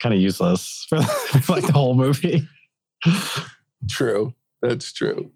[0.00, 0.98] kind of useless for
[1.52, 2.46] like the whole movie.
[3.88, 4.34] True.
[4.60, 5.30] That's true.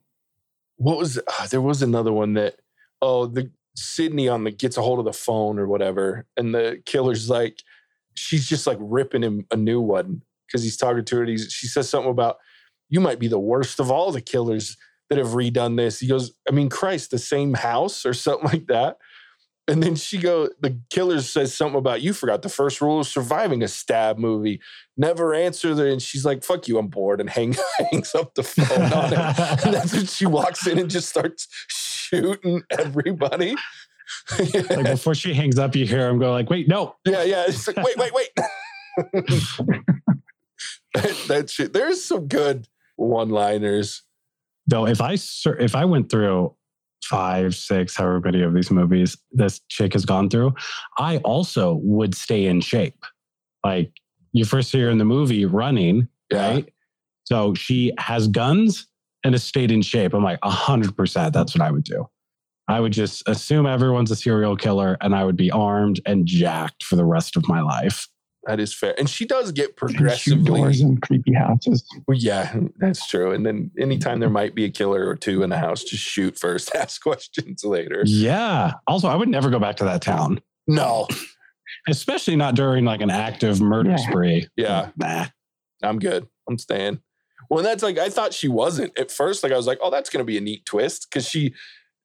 [0.77, 2.57] What was uh, there was another one that
[3.01, 6.83] oh the Sidney on the gets a hold of the phone or whatever, and the
[6.85, 7.63] killer's like
[8.15, 11.23] she's just like ripping him a new one because he's talking to her.
[11.23, 12.39] And he's, she says something about
[12.89, 14.77] you might be the worst of all the killers
[15.13, 16.01] that have redone this.
[16.01, 18.99] He goes, I mean, Christ, the same house or something like that.
[19.69, 23.07] And then she go, the killer says something about you forgot the first rule of
[23.07, 24.61] surviving a stab movie.
[24.97, 27.55] Never answer the and she's like, fuck you, I'm bored, and hang,
[27.93, 29.21] hangs up the phone on him.
[29.65, 33.55] and that's when she walks in and just starts shooting everybody.
[34.39, 36.97] like before she hangs up, you hear him go like, wait, no.
[37.05, 37.45] Yeah, yeah.
[37.47, 38.31] It's like, wait, wait, wait.
[40.95, 41.73] that, that shit.
[41.73, 44.03] There's some good one-liners.
[44.73, 45.19] Though if I
[45.61, 46.55] if I went through
[47.05, 50.55] five, six, however many of these movies this chick has gone through,
[50.97, 53.05] I also would stay in shape.
[53.63, 53.93] Like
[54.33, 56.49] you first see her in the movie running, Yeah.
[56.49, 56.73] right?
[57.25, 58.87] So she has guns
[59.23, 60.15] and has stayed in shape.
[60.15, 61.35] I'm like, hundred percent.
[61.35, 62.09] That's what I would do.
[62.67, 66.83] I would just assume everyone's a serial killer and I would be armed and jacked
[66.83, 68.09] for the rest of my life.
[68.47, 68.95] That is fair.
[68.99, 71.85] And she does get And shoot doors and creepy houses.
[72.09, 73.31] Well, yeah, that's true.
[73.33, 76.37] And then anytime there might be a killer or two in the house, just shoot
[76.37, 78.03] first, ask questions later.
[78.05, 78.73] Yeah.
[78.89, 81.07] Also, I would never go back to that town, No.
[81.89, 83.97] especially not during like an active murder Yeah.
[83.97, 84.49] spree.
[84.57, 84.89] Yeah.
[84.97, 85.27] Nah.
[85.83, 86.27] I'm good.
[86.49, 87.01] I'm staying.
[87.49, 89.43] Well, and that's like I thought she wasn't at first.
[89.43, 91.55] Like I was like, oh, that's gonna be a neat twist because she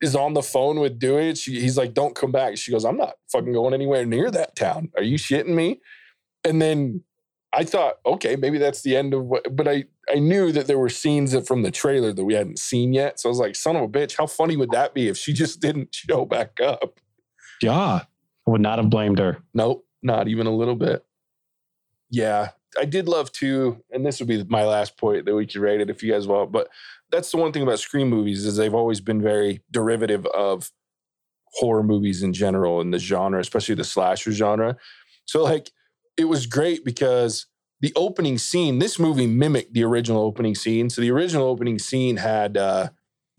[0.02, 1.30] is on the phone with Dewey.
[1.30, 2.58] and She, he's like, don't come back.
[2.58, 4.92] She goes, I'm not fucking going anywhere near that town.
[4.96, 5.80] Are you shitting me?
[6.48, 7.04] And then
[7.54, 9.56] I thought, okay, maybe that's the end of what.
[9.56, 12.60] But I I knew that there were scenes that- from the trailer that we hadn't
[12.60, 13.20] seen yet.
[13.20, 15.34] So I was like, son of a bitch, how funny would that be if she
[15.34, 17.00] just didn't show back up?
[17.62, 18.02] Yeah.
[18.48, 19.40] I would not have blamed her.
[19.54, 21.04] Nope, not even a little bit.
[22.10, 25.60] Yeah, I did love too, and this would be my last point that we could
[25.60, 26.54] rate it if you guys want.
[26.54, 26.70] But
[27.12, 30.72] that's the one thing about Scream movies is they've always been very derivative of
[31.56, 34.78] horror movies in general and the genre, especially the slasher genre.
[35.26, 35.72] So like
[36.18, 37.46] it was great because
[37.80, 40.90] the opening scene, this movie mimicked the original opening scene.
[40.90, 42.90] So the original opening scene had uh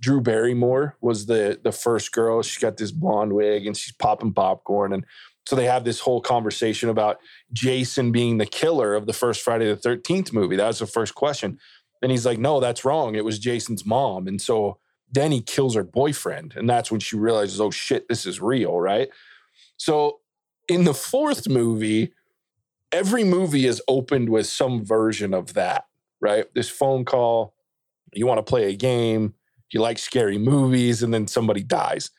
[0.01, 2.43] Drew Barrymore was the the first girl.
[2.43, 4.93] She's got this blonde wig and she's popping popcorn.
[4.93, 5.05] And
[5.47, 7.19] so they have this whole conversation about
[7.53, 10.57] Jason being the killer of the first Friday the 13th movie.
[10.57, 11.59] That was the first question.
[12.03, 13.14] And he's like, no, that's wrong.
[13.14, 14.29] It was Jason's mom.
[14.29, 14.79] And so
[15.11, 16.55] then he kills her boyfriend.
[16.55, 19.09] And that's when she realizes, oh shit, this is real, right?
[19.79, 20.21] So
[20.69, 22.12] in the fourth movie,
[22.92, 25.85] every movie is opened with some version of that,
[26.20, 26.46] right?
[26.55, 27.55] This phone call,
[28.12, 29.35] you want to play a game,
[29.72, 32.11] you like scary movies, and then somebody dies.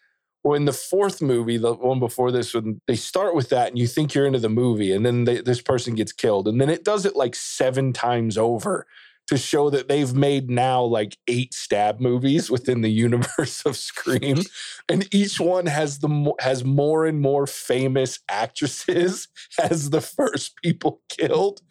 [0.43, 3.77] Well, in the fourth movie, the one before this one, they start with that, and
[3.77, 6.69] you think you're into the movie, and then they, this person gets killed, and then
[6.69, 8.85] it does it like seven times over
[9.29, 14.41] to show that they've made now like eight stab movies within the universe of Scream,
[14.89, 19.27] and each one has the has more and more famous actresses
[19.59, 21.61] as the first people killed,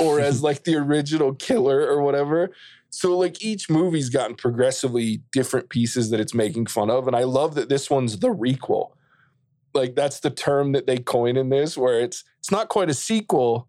[0.00, 2.50] or as like the original killer or whatever.
[2.88, 7.24] So like each movie's gotten progressively different pieces that it's making fun of, and I
[7.24, 8.92] love that this one's the requel.
[9.74, 12.94] Like that's the term that they coin in this, where it's it's not quite a
[12.94, 13.68] sequel,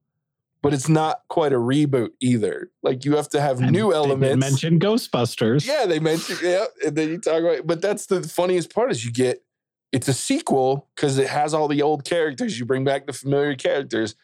[0.65, 2.71] but it's not quite a reboot either.
[2.81, 4.39] Like you have to have And new elements.
[4.39, 5.65] mention Ghostbusters.
[5.67, 7.67] Yeah, they mentioned yeah, and then you talk about.
[7.67, 9.43] But that's the funniest part is you get
[9.91, 12.59] it's a sequel because it has all the old characters.
[12.59, 14.15] You bring back the familiar characters,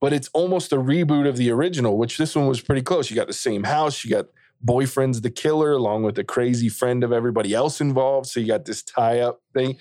[0.00, 1.98] but it's almost a reboot of the original.
[1.98, 3.10] Which this one was pretty close.
[3.10, 4.04] You got the same house.
[4.04, 4.26] You got
[4.62, 8.28] boyfriend's the killer along with the crazy friend of everybody else involved.
[8.28, 9.76] So you got this tie up thing.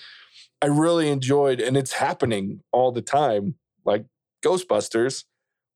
[0.62, 4.06] I really enjoyed, and it's happening all the time, like
[4.46, 5.24] Ghostbusters,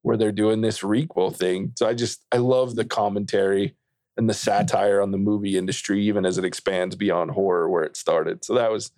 [0.02, 1.72] where they're doing this requel thing.
[1.76, 3.76] So I just I love the commentary
[4.16, 7.96] and the satire on the movie industry, even as it expands beyond horror where it
[7.96, 8.44] started.
[8.44, 8.90] So that was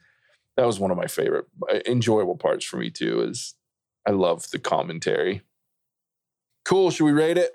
[0.57, 3.23] that was one of my favorite uh, enjoyable parts for me too.
[3.23, 3.55] Is
[4.07, 5.43] I love the commentary.
[6.65, 6.91] Cool.
[6.91, 7.51] Should we rate it?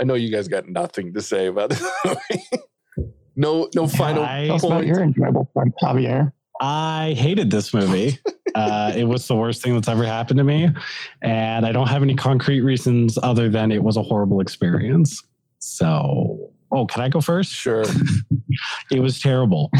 [0.00, 1.82] I know you guys got nothing to say about this
[3.36, 4.86] no, no final I- Tell about points.
[4.88, 6.32] your enjoyable part, Javier.
[6.60, 8.18] I hated this movie.
[8.54, 10.68] uh, it was the worst thing that's ever happened to me.
[11.22, 15.22] And I don't have any concrete reasons other than it was a horrible experience.
[15.58, 17.52] So, oh, can I go first?
[17.52, 17.84] Sure.
[18.90, 19.70] It was terrible.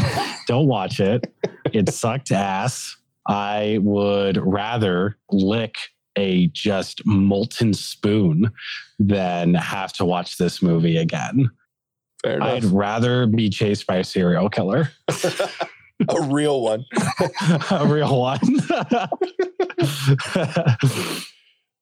[0.47, 1.33] Don't watch it.
[1.73, 2.95] It sucked ass.
[3.27, 5.75] I would rather lick
[6.15, 8.51] a just molten spoon
[8.99, 11.49] than have to watch this movie again.
[12.23, 14.91] Fair I'd rather be chased by a serial killer,
[16.09, 16.85] a real one.
[17.71, 18.39] a real one.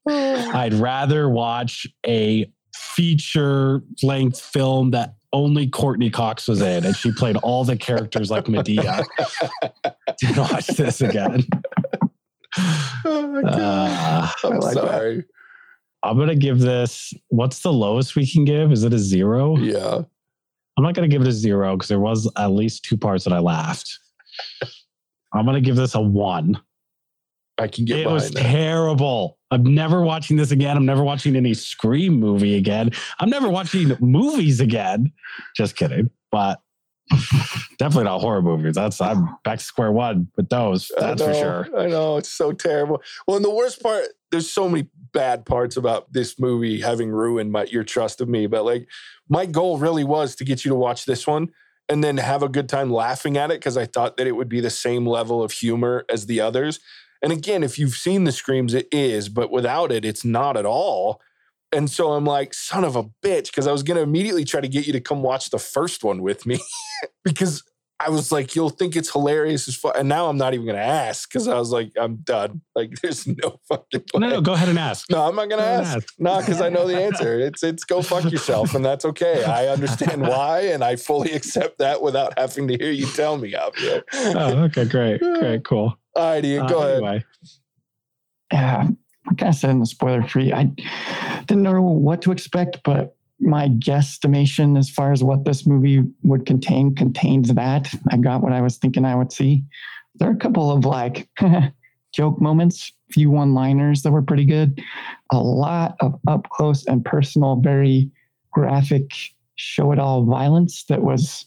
[0.56, 7.12] I'd rather watch a feature length film that only Courteney Cox was in and she
[7.12, 9.06] played all the characters like Madea
[10.20, 11.44] to watch this again.
[13.06, 14.32] Oh my God.
[14.44, 14.84] Uh, I'm I like that.
[14.84, 15.26] sorry.
[16.04, 17.14] I'm gonna give this.
[17.30, 18.72] What's the lowest we can give?
[18.72, 19.58] Is it a zero?
[19.58, 20.02] Yeah.
[20.78, 23.34] I'm not gonna give it a zero because there was at least two parts that
[23.34, 24.00] I laughed.
[25.34, 26.60] I'm gonna give this a one.
[27.58, 28.41] I can get it was that.
[28.41, 29.38] terrible.
[29.50, 30.78] I'm never watching this again.
[30.78, 32.91] I'm never watching any Scream movie again.
[33.19, 35.12] I'm never watching movies again.
[35.56, 36.12] Just kidding.
[36.32, 36.60] But
[37.80, 38.76] definitely not horror movies.
[38.76, 40.91] That's I'm back to square one with those.
[40.97, 41.67] That's for sure.
[41.78, 43.02] I know it's so terrible.
[43.28, 47.52] Well, and the worst part, there's so many bad parts about this movie having ruined
[47.52, 48.45] my your trust of me.
[48.45, 48.88] But like,
[49.30, 51.50] my goal really was to get you to watch this one
[51.89, 54.50] and then have a good time laughing at it because I thought that it would
[54.50, 56.80] be the same level of humor as the others.
[57.21, 60.65] And again, if you've seen the screams, it is, but without it, it's not at
[60.65, 61.21] all.
[61.71, 64.67] And so I'm like, son of a bitch, because I was gonna immediately try to
[64.67, 66.60] get you to come watch the first one with me
[67.23, 67.63] because
[68.00, 69.98] I was like, you'll think it's hilarious as fuck.
[69.98, 72.62] And now I'm not even gonna ask because I was like, I'm done.
[72.76, 74.34] Like, there's no fucking No, way.
[74.34, 75.10] no, go ahead and ask.
[75.10, 75.98] No, I'm not gonna Go ask.
[75.98, 76.14] ask.
[76.20, 77.40] No, because I know the answer.
[77.40, 79.44] It's it's go fuck yourself, and that's okay.
[79.44, 83.54] I understand why, and I fully accept that without having to hear you tell me,
[83.54, 84.04] Javier.
[84.14, 85.98] Oh, okay, great, great, cool.
[86.16, 86.96] All right, Ian, go Uh, ahead.
[86.98, 87.26] Anyway,
[88.54, 88.88] yeah,
[89.26, 90.72] like I said in the spoiler free, I
[91.48, 96.45] didn't know what to expect, but my guesstimation as far as what this movie would
[96.45, 97.93] contain contains that.
[98.12, 99.63] I got what I was thinking I would see.
[100.15, 101.30] There are a couple of like
[102.13, 104.82] joke moments, few one liners that were pretty good,
[105.32, 108.10] a lot of up close and personal, very
[108.52, 109.12] graphic,
[109.56, 111.45] show it all violence that was,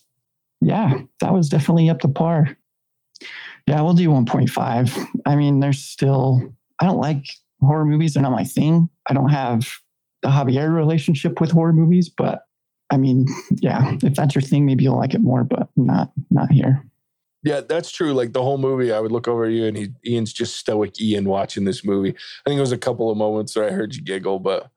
[0.61, 2.57] yeah, that was definitely up to par.
[3.67, 5.07] Yeah, we'll do 1.5.
[5.27, 6.41] I mean, there's still
[6.81, 7.25] I don't like
[7.61, 8.15] horror movies.
[8.15, 8.89] They're not my thing.
[9.07, 9.69] I don't have
[10.23, 12.45] the Javier relationship with horror movies, but
[12.91, 16.51] I mean, yeah, if that's your thing, maybe you'll like it more, but not not
[16.51, 16.85] here.
[17.43, 18.13] Yeah, that's true.
[18.13, 21.01] Like the whole movie, I would look over at you, and he, Ian's just stoic
[21.01, 22.11] Ian watching this movie.
[22.11, 24.71] I think it was a couple of moments where I heard you giggle, but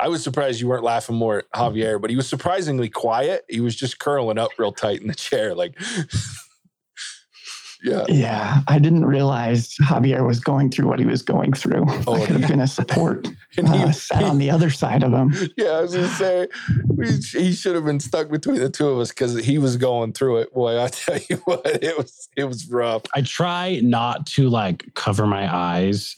[0.00, 2.00] I was surprised you weren't laughing more at Javier.
[2.00, 3.44] But he was surprisingly quiet.
[3.48, 5.80] He was just curling up real tight in the chair, like.
[7.84, 11.84] yeah, Yeah, I didn't realize Javier was going through what he was going through.
[12.06, 13.28] Oh, I could have been a support.
[13.56, 15.32] And he, Uh, sat on the other side of him.
[15.56, 16.48] yeah, I was gonna say
[16.86, 20.12] we, he should have been stuck between the two of us because he was going
[20.12, 20.52] through it.
[20.52, 23.02] Boy, I tell you what, it was it was rough.
[23.14, 26.16] I try not to like cover my eyes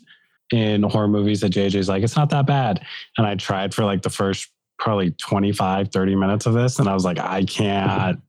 [0.50, 2.84] in horror movies that JJ's like, it's not that bad.
[3.16, 4.48] And I tried for like the first
[4.80, 6.78] probably 25, 30 minutes of this.
[6.78, 8.20] And I was like, I can't.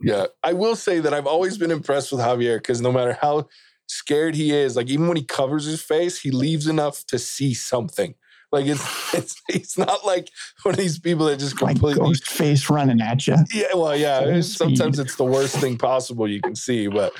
[0.00, 3.48] Yeah, I will say that I've always been impressed with Javier because no matter how
[3.86, 7.52] scared he is, like even when he covers his face, he leaves enough to see
[7.52, 8.14] something.
[8.52, 10.28] Like it's it's it's not like
[10.62, 13.36] one of these people that just Like completely Ghostface running at you.
[13.52, 14.20] Yeah, well, yeah.
[14.20, 17.12] It's- Sometimes it's the worst thing possible you can see, but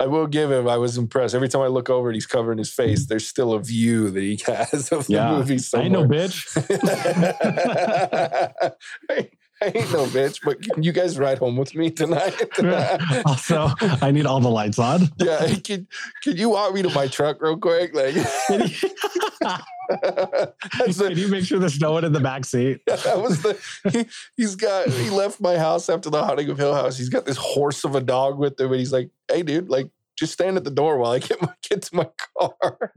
[0.00, 0.66] I will give him.
[0.66, 1.34] I was impressed.
[1.34, 4.20] Every time I look over and he's covering his face, there's still a view that
[4.22, 5.32] he has of the Yeah.
[5.36, 5.54] movie.
[5.54, 5.84] I Somewhere.
[5.86, 6.46] ain't no bitch.
[9.62, 12.34] I, ain't no bitch, but can you guys ride home with me tonight?
[13.26, 15.08] also, I need all the lights on.
[15.18, 15.86] yeah, can
[16.22, 17.94] can you walk me to my truck real quick?
[17.94, 18.46] Like, that's
[20.98, 22.80] Can you make sure there's no one in the back seat?
[22.86, 23.58] that was the
[23.90, 26.96] he, he's got he left my house after the haunting of Hill House.
[26.96, 29.90] He's got this horse of a dog with him, and he's like, "Hey, dude, like
[30.18, 32.92] just stand at the door while I get my get to my car."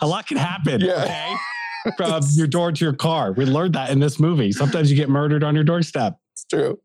[0.00, 0.80] A lot can happen.
[0.80, 1.02] Yeah.
[1.02, 1.34] Okay.
[1.96, 3.32] From your door to your car.
[3.32, 4.52] We learned that in this movie.
[4.52, 6.18] Sometimes you get murdered on your doorstep.
[6.32, 6.80] It's true.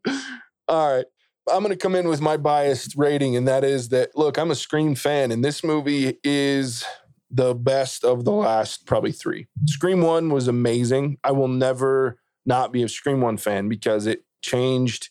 [0.68, 1.06] All right.
[1.50, 4.50] I'm going to come in with my biased rating, and that is that look, I'm
[4.50, 6.84] a Scream fan, and this movie is
[7.30, 9.46] the best of the last probably three.
[9.66, 11.18] Scream 1 was amazing.
[11.24, 15.10] I will never not be a Scream 1 fan because it changed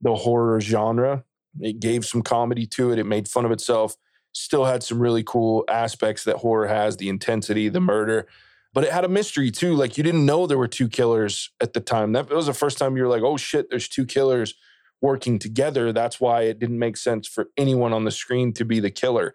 [0.00, 1.24] the horror genre.
[1.60, 3.96] It gave some comedy to it, it made fun of itself,
[4.32, 8.28] still had some really cool aspects that horror has the intensity, the murder.
[8.72, 9.74] But it had a mystery too.
[9.74, 12.12] Like you didn't know there were two killers at the time.
[12.12, 14.54] That was the first time you were like, oh shit, there's two killers
[15.00, 15.92] working together.
[15.92, 19.34] That's why it didn't make sense for anyone on the screen to be the killer.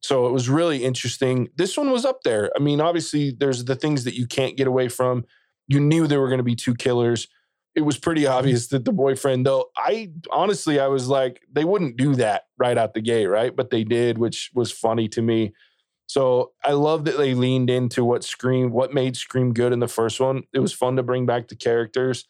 [0.00, 1.48] So it was really interesting.
[1.56, 2.50] This one was up there.
[2.54, 5.24] I mean, obviously, there's the things that you can't get away from.
[5.66, 7.26] You knew there were going to be two killers.
[7.74, 11.96] It was pretty obvious that the boyfriend, though, I honestly, I was like, they wouldn't
[11.96, 13.54] do that right out the gate, right?
[13.54, 15.52] But they did, which was funny to me.
[16.08, 19.86] So I love that they leaned into what Scream, what made Scream good in the
[19.86, 20.42] first one.
[20.54, 22.24] It was fun to bring back the characters.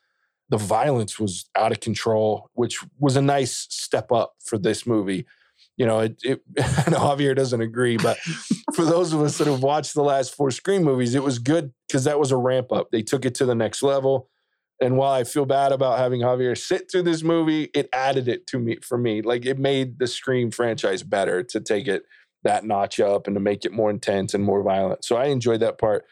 [0.48, 5.26] The violence was out of control, which was a nice step up for this movie.
[5.76, 8.18] You know, it, it Javier doesn't agree, but
[8.74, 11.72] for those of us that have watched the last four Scream movies, it was good
[11.86, 12.90] because that was a ramp up.
[12.90, 14.28] They took it to the next level.
[14.80, 18.48] And while I feel bad about having Javier sit through this movie, it added it
[18.48, 19.22] to me for me.
[19.22, 22.02] Like it made the Scream franchise better to take it
[22.48, 25.04] that notch up and to make it more intense and more violent.
[25.04, 26.06] So I enjoyed that part.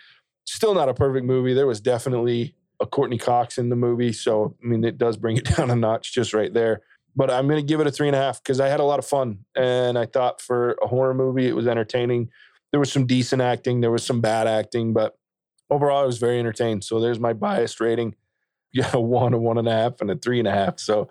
[0.44, 1.54] Still not a perfect movie.
[1.54, 4.12] There was definitely a Courteney Cox in the movie.
[4.12, 6.82] So I mean it does bring it down a notch just right there.
[7.14, 8.98] But I'm gonna give it a three and a half because I had a lot
[8.98, 9.44] of fun.
[9.56, 12.30] And I thought for a horror movie, it was entertaining.
[12.70, 15.16] There was some decent acting, there was some bad acting, but
[15.70, 16.84] overall I was very entertained.
[16.84, 18.14] So there's my biased rating
[18.76, 20.78] yeah, one, a one and a half, and a three and a half.
[20.78, 21.08] So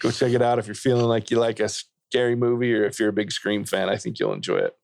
[0.00, 1.70] go check it out if you're feeling like you like a
[2.10, 3.88] scary movie or if you're a big Scream fan.
[3.88, 4.76] I think you'll enjoy it.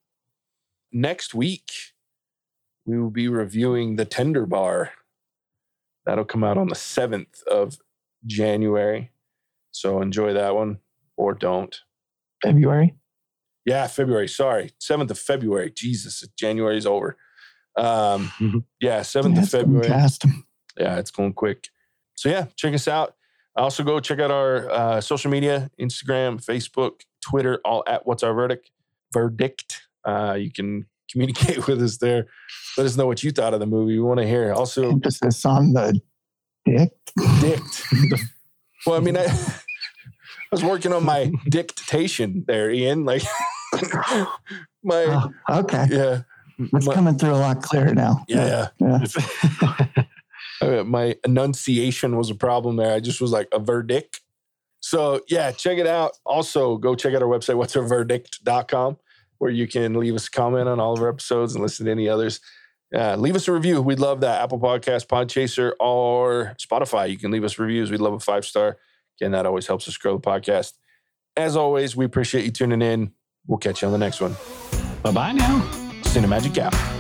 [0.92, 1.70] Next week,
[2.84, 4.90] we will be reviewing The Tender Bar.
[6.04, 7.78] That'll come out on the 7th of
[8.26, 9.12] January.
[9.70, 10.78] So enjoy that one
[11.16, 11.74] or don't.
[12.42, 12.96] February.
[13.64, 14.28] Yeah, February.
[14.28, 14.72] Sorry.
[14.80, 15.70] 7th of February.
[15.70, 17.16] Jesus, January's over.
[17.76, 18.32] Um,
[18.80, 20.24] yeah, 7th Yeah, of February fast.
[20.76, 21.68] yeah, it's going quick.
[22.16, 23.14] So yeah, check us out.
[23.56, 28.32] Also go check out our uh, social media: Instagram, Facebook, Twitter, all at What's Our
[28.34, 28.70] Verdict.
[29.12, 29.82] Verdict.
[30.04, 32.26] Uh, you can communicate with us there.
[32.78, 33.94] Let us know what you thought of the movie.
[33.98, 34.52] We want to hear.
[34.54, 36.00] Also, Emphasis on the
[36.64, 36.92] dick.
[37.40, 37.82] dict.
[38.86, 39.34] well, I mean, I, I
[40.50, 43.04] was working on my dictation there, Ian.
[43.04, 43.22] Like
[44.82, 45.04] my
[45.48, 45.86] Oh, okay.
[45.90, 46.22] yeah,
[46.58, 48.24] It's coming through a lot clearer now.
[48.28, 48.98] yeah, Yeah.
[49.62, 50.02] Uh,
[50.84, 52.94] my enunciation was a problem there.
[52.94, 54.20] I just was like a verdict.
[54.80, 56.12] So yeah, check it out.
[56.24, 58.98] Also, go check out our website, what's our verdict.com,
[59.38, 61.92] where you can leave us a comment on all of our episodes and listen to
[61.92, 62.40] any others.
[62.94, 63.80] Uh, leave us a review.
[63.80, 64.42] We'd love that.
[64.42, 67.08] Apple Podcast, Podchaser, or Spotify.
[67.10, 67.90] You can leave us reviews.
[67.90, 68.78] We'd love a five star.
[69.18, 70.74] Again, that always helps us grow the podcast.
[71.36, 73.12] As always, we appreciate you tuning in.
[73.46, 74.36] We'll catch you on the next one.
[75.02, 75.60] Bye bye now.
[76.02, 76.91] Cinemagic out.